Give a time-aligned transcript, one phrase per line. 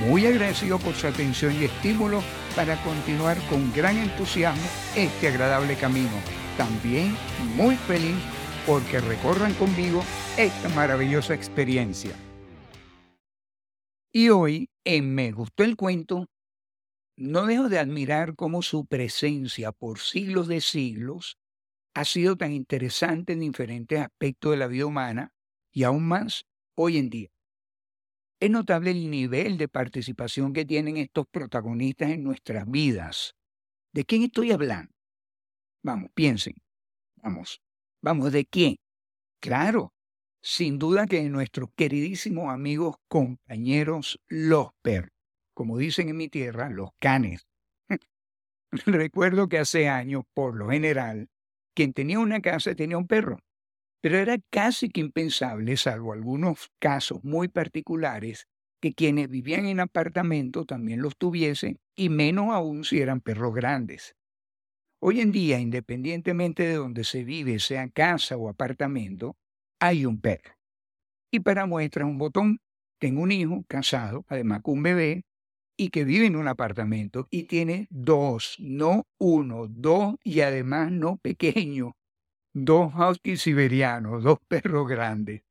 [0.00, 2.22] muy agradecido por su atención y estímulo
[2.56, 4.62] para continuar con gran entusiasmo
[4.96, 6.10] este agradable camino.
[6.56, 7.16] También
[7.56, 8.16] muy feliz
[8.66, 10.02] porque recorran conmigo
[10.36, 12.14] esta maravillosa experiencia.
[14.12, 16.28] Y hoy, en Me gustó el cuento,
[17.16, 21.38] no dejo de admirar cómo su presencia por siglos de siglos
[21.94, 25.32] ha sido tan interesante en diferentes aspectos de la vida humana
[25.70, 27.28] y aún más hoy en día.
[28.42, 33.36] Es notable el nivel de participación que tienen estos protagonistas en nuestras vidas.
[33.94, 34.90] ¿De quién estoy hablando?
[35.84, 36.54] Vamos, piensen.
[37.22, 37.60] Vamos,
[38.02, 38.78] vamos, ¿de quién?
[39.40, 39.94] Claro,
[40.42, 45.12] sin duda que nuestros queridísimos amigos, compañeros, los perros.
[45.54, 47.46] Como dicen en mi tierra, los canes.
[48.72, 51.28] Recuerdo que hace años, por lo general,
[51.76, 53.38] quien tenía una casa tenía un perro
[54.02, 58.48] pero era casi que impensable, salvo algunos casos muy particulares,
[58.82, 64.16] que quienes vivían en apartamentos también los tuviesen, y menos aún si eran perros grandes.
[65.00, 69.36] Hoy en día, independientemente de donde se vive, sea casa o apartamento,
[69.80, 70.54] hay un perro.
[71.32, 72.60] Y para muestra un botón,
[73.00, 75.24] tengo un hijo casado, además con un bebé,
[75.76, 81.18] y que vive en un apartamento y tiene dos, no uno, dos y además no
[81.18, 81.94] pequeño,
[82.54, 85.42] dos huskies siberianos, dos perros grandes.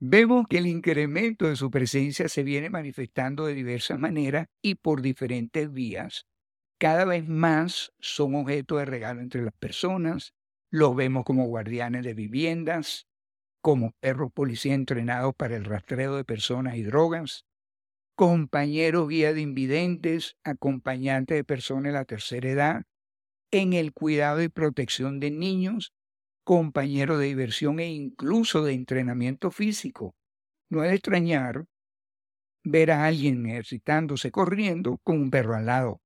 [0.00, 5.00] Vemos que el incremento de su presencia se viene manifestando de diversas maneras y por
[5.00, 6.26] diferentes vías.
[6.80, 10.34] Cada vez más son objeto de regalo entre las personas,
[10.70, 13.06] los vemos como guardianes de viviendas,
[13.60, 17.44] como perros policía entrenados para el rastreo de personas y drogas,
[18.16, 22.82] compañeros guía de invidentes, acompañantes de personas de la tercera edad,
[23.52, 25.92] en el cuidado y protección de niños,
[26.42, 30.16] compañeros de diversión e incluso de entrenamiento físico.
[30.70, 31.66] No es de extrañar
[32.64, 36.00] ver a alguien ejercitándose corriendo con un perro al lado.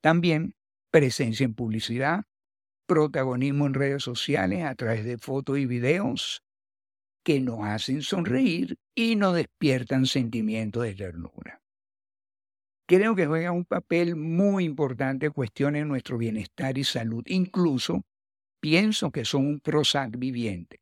[0.00, 0.54] También
[0.92, 2.24] presencia en publicidad,
[2.86, 6.42] protagonismo en redes sociales a través de fotos y videos
[7.24, 11.60] que nos hacen sonreír y nos despiertan sentimientos de ternura
[12.86, 17.24] creo que juega un papel muy importante en cuestiones de nuestro bienestar y salud.
[17.26, 18.02] Incluso
[18.60, 20.80] pienso que son un Prozac viviente,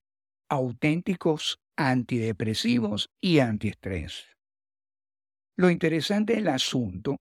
[0.49, 4.27] auténticos antidepresivos y antiestrés.
[5.57, 7.17] Lo interesante del asunto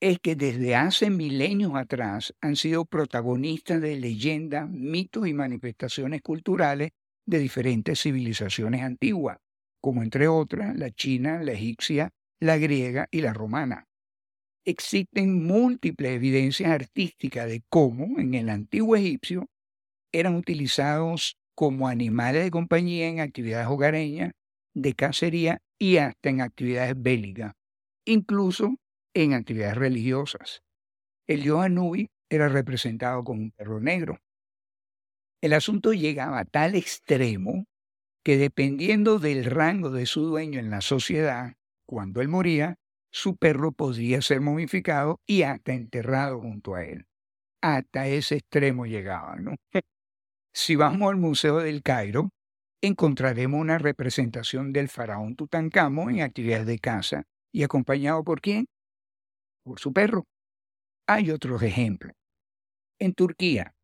[0.00, 6.90] es que desde hace milenios atrás han sido protagonistas de leyendas, mitos y manifestaciones culturales
[7.26, 9.38] de diferentes civilizaciones antiguas,
[9.80, 12.10] como entre otras la china, la egipcia,
[12.40, 13.85] la griega y la romana
[14.66, 19.46] existen múltiples evidencias artísticas de cómo en el antiguo egipcio
[20.12, 24.32] eran utilizados como animales de compañía en actividades hogareñas,
[24.74, 27.52] de cacería y hasta en actividades bélicas,
[28.04, 28.76] incluso
[29.14, 30.60] en actividades religiosas.
[31.26, 34.18] El dios Anubi era representado como un perro negro.
[35.42, 37.64] El asunto llegaba a tal extremo
[38.24, 41.54] que dependiendo del rango de su dueño en la sociedad,
[41.86, 42.76] cuando él moría,
[43.16, 47.06] su perro podría ser momificado y hasta enterrado junto a él.
[47.62, 49.54] Hasta ese extremo llegaban, ¿no?
[50.52, 52.28] Si vamos al Museo del Cairo,
[52.82, 57.22] encontraremos una representación del faraón Tutankamón en actividades de caza
[57.52, 58.66] y acompañado por quién?
[59.64, 60.26] Por su perro.
[61.06, 62.12] Hay otros ejemplos.
[62.98, 63.74] En Turquía,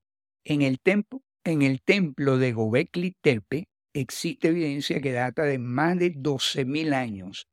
[0.44, 5.98] en el, templo, en el templo de Gobekli Tepe, existe evidencia que data de más
[5.98, 7.48] de 12.000 años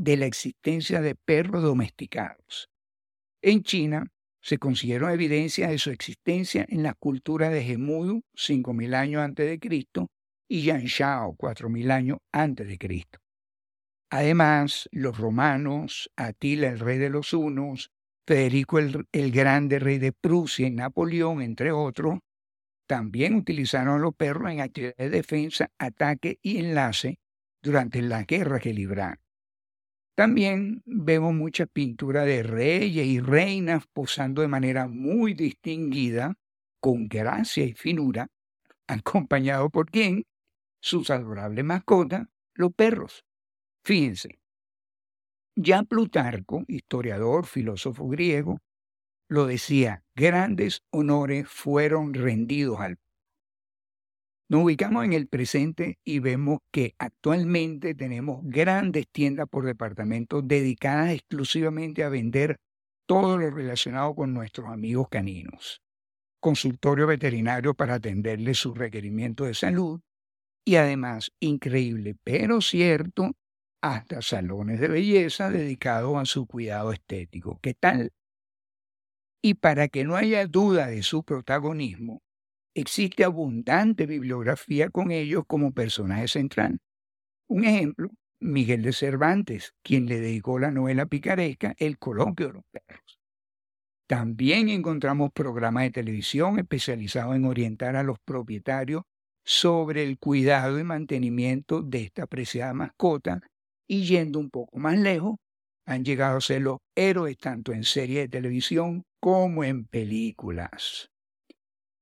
[0.00, 2.70] de la existencia de perros domesticados.
[3.42, 4.06] En China
[4.40, 9.58] se consiguieron evidencias de su existencia en la cultura de Gemudu, 5.000 años antes de
[9.58, 10.08] Cristo,
[10.48, 13.18] y Yanshao, 4.000 años antes de Cristo.
[14.10, 17.90] Además, los romanos, Atila, el rey de los hunos,
[18.26, 22.20] Federico el, el Grande, rey de Prusia, y Napoleón, entre otros,
[22.88, 27.18] también utilizaron los perros en actividades de defensa, ataque y enlace
[27.62, 29.19] durante la guerra que libraron.
[30.14, 36.34] También vemos mucha pintura de reyes y reinas posando de manera muy distinguida,
[36.80, 38.28] con gracia y finura,
[38.88, 40.24] acompañado por quién?
[40.82, 43.24] Sus adorables mascotas, los perros.
[43.84, 44.40] Fíjense,
[45.56, 48.60] Ya Plutarco, historiador, filósofo griego,
[49.28, 52.98] lo decía, grandes honores fueron rendidos al
[54.50, 61.12] nos ubicamos en el presente y vemos que actualmente tenemos grandes tiendas por departamento dedicadas
[61.12, 62.56] exclusivamente a vender
[63.06, 65.80] todo lo relacionado con nuestros amigos caninos.
[66.40, 70.00] Consultorio veterinario para atenderles sus requerimientos de salud
[70.64, 73.30] y además, increíble pero cierto,
[73.80, 77.60] hasta salones de belleza dedicados a su cuidado estético.
[77.62, 78.10] ¿Qué tal?
[79.42, 82.20] Y para que no haya duda de su protagonismo,
[82.80, 86.78] existe abundante bibliografía con ellos como personaje central.
[87.48, 88.10] Un ejemplo,
[88.40, 93.20] Miguel de Cervantes, quien le dedicó la novela picaresca El coloquio de los perros.
[94.08, 99.02] También encontramos programas de televisión especializados en orientar a los propietarios
[99.44, 103.40] sobre el cuidado y mantenimiento de esta apreciada mascota
[103.88, 105.36] y yendo un poco más lejos,
[105.86, 111.10] han llegado a ser los héroes tanto en series de televisión como en películas.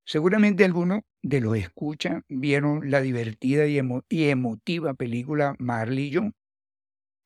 [0.08, 6.34] Seguramente algunos de los escucha vieron la divertida y, emotiva película Marley y John.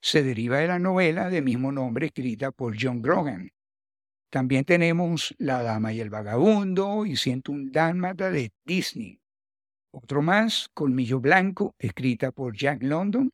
[0.02, 3.52] Se deriva de la novela de mismo nombre escrita por John Grogan.
[4.30, 9.20] También tenemos La Dama y el Vagabundo y Siento un Dálmata de Disney.
[9.92, 13.30] Otro más, Colmillo Blanco, escrita por Jack London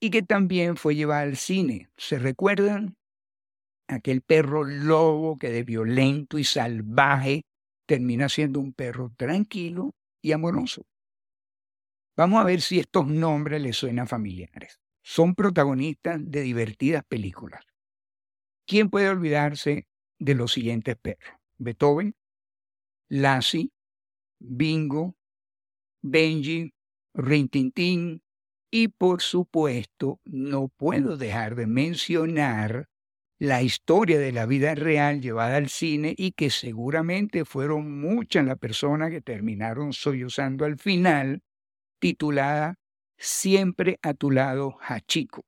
[0.00, 1.90] y que también fue llevada al cine.
[1.98, 2.96] ¿Se recuerdan?
[3.88, 7.44] Aquel perro lobo que de violento y salvaje
[7.86, 10.86] termina siendo un perro tranquilo y amoroso.
[12.16, 14.80] Vamos a ver si estos nombres les suenan familiares.
[15.02, 17.62] Son protagonistas de divertidas películas.
[18.66, 19.86] ¿Quién puede olvidarse
[20.18, 21.34] de los siguientes perros?
[21.58, 22.14] Beethoven,
[23.08, 23.70] Lassie,
[24.38, 25.14] Bingo,
[26.02, 26.72] Benji,
[27.14, 28.22] Rintintín
[28.70, 32.88] y por supuesto no puedo dejar de mencionar
[33.38, 38.58] la historia de la vida real llevada al cine y que seguramente fueron muchas las
[38.58, 41.42] personas que terminaron sollozando al final,
[41.98, 42.76] titulada
[43.18, 45.42] Siempre a tu lado, Hachiko.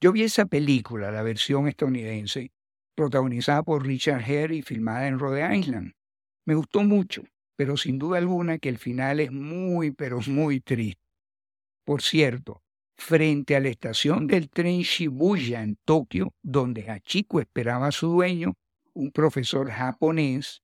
[0.00, 2.52] Yo vi esa película, la versión estadounidense,
[2.94, 5.92] protagonizada por Richard Hare y filmada en Rhode Island.
[6.46, 7.24] Me gustó mucho,
[7.56, 11.00] pero sin duda alguna que el final es muy, pero muy triste.
[11.84, 12.62] Por cierto,
[12.96, 18.54] frente a la estación del tren Shibuya en Tokio, donde Hachiko esperaba a su dueño,
[18.92, 20.62] un profesor japonés,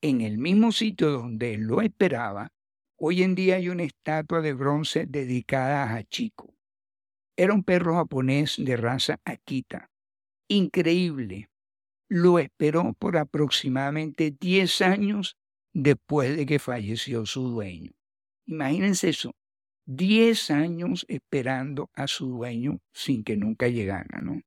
[0.00, 2.52] en el mismo sitio donde lo esperaba,
[2.96, 6.54] hoy en día hay una estatua de bronce dedicada a Hachiko.
[7.36, 9.90] Era un perro japonés de raza Akita.
[10.48, 11.48] Increíble.
[12.08, 15.36] Lo esperó por aproximadamente 10 años
[15.72, 17.90] después de que falleció su dueño.
[18.46, 19.34] Imagínense eso,
[19.86, 24.40] Diez años esperando a su dueño sin que nunca llegara, ¿no?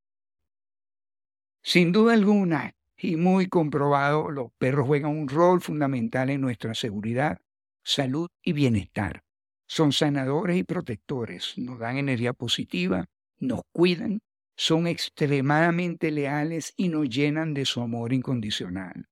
[1.61, 7.39] Sin duda alguna, y muy comprobado, los perros juegan un rol fundamental en nuestra seguridad,
[7.83, 9.23] salud y bienestar.
[9.67, 13.05] Son sanadores y protectores, nos dan energía positiva,
[13.37, 14.21] nos cuidan,
[14.55, 19.07] son extremadamente leales y nos llenan de su amor incondicional.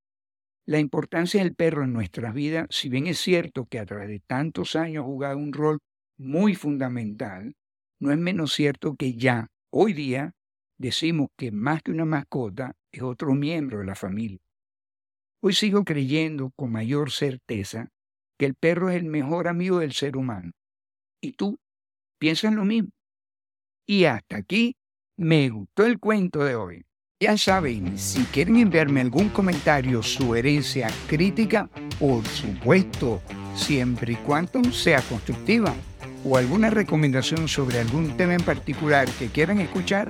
[0.66, 4.22] La importancia del perro en nuestras vidas, si bien es cierto que a través de
[4.22, 5.80] tantos años ha jugado un rol
[6.18, 7.56] muy fundamental,
[8.00, 10.34] no es menos cierto que ya hoy día
[10.78, 14.40] decimos que más que una mascota es otro miembro de la familia.
[15.42, 17.90] Hoy sigo creyendo con mayor certeza
[18.38, 20.52] que el perro es el mejor amigo del ser humano.
[21.22, 21.60] ¿Y tú
[22.18, 22.90] piensas lo mismo?
[23.86, 24.76] Y hasta aquí
[25.18, 26.86] me gustó el cuento de hoy.
[27.20, 33.22] Ya saben, si quieren enviarme algún comentario, sugerencia, crítica, por supuesto,
[33.56, 35.74] siempre y cuando sea constructiva
[36.26, 40.08] o alguna recomendación sobre algún tema en particular que quieran escuchar,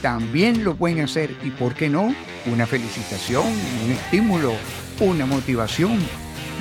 [0.00, 2.14] también lo pueden hacer y, ¿por qué no?
[2.46, 3.46] Una felicitación,
[3.84, 4.54] un estímulo,
[5.00, 5.98] una motivación.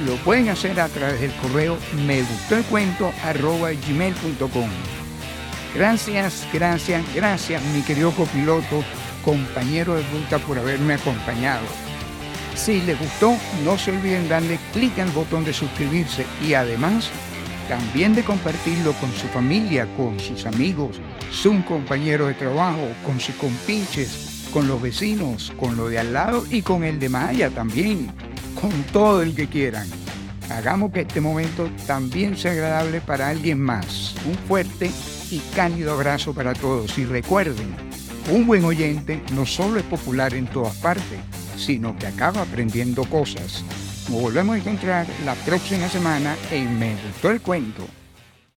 [0.05, 4.69] Lo pueden hacer a través del correo me gustó el cuento arroba gmail.com.
[5.73, 8.83] Gracias, gracias, gracias mi querido copiloto,
[9.23, 11.65] compañero de ruta por haberme acompañado.
[12.55, 17.11] Si les gustó, no se olviden darle clic al botón de suscribirse y además
[17.67, 20.99] también de compartirlo con su familia, con sus amigos,
[21.31, 26.45] su compañero de trabajo, con sus compinches, con los vecinos, con lo de al lado
[26.49, 28.11] y con el de Maya también,
[28.59, 29.87] con todo el que quieran.
[30.49, 34.15] Hagamos que este momento también sea agradable para alguien más.
[34.25, 34.89] Un fuerte
[35.29, 37.67] y cálido abrazo para todos y recuerden,
[38.31, 41.19] un buen oyente no solo es popular en todas partes,
[41.57, 43.63] sino que acaba aprendiendo cosas.
[44.09, 47.83] Nos volvemos a encontrar la próxima semana en Me Gustó el Cuento.